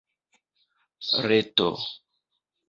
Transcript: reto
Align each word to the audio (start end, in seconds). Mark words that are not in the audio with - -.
reto 1.29 1.69